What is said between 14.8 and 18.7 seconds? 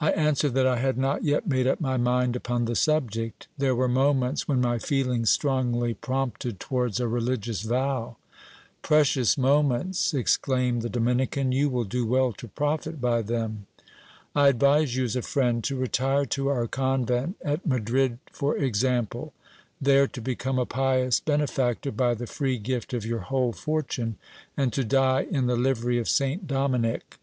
you as a friend to retire to our convent at Madrid, for